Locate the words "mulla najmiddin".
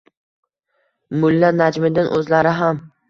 1.23-2.11